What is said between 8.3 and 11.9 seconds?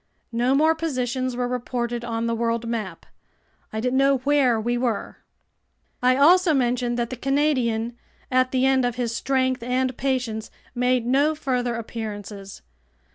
at the end of his strength and patience, made no further